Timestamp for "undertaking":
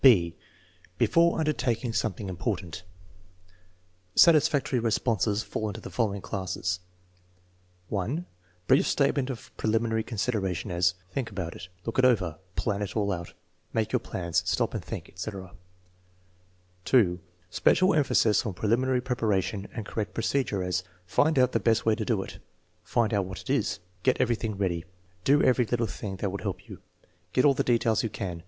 1.37-1.93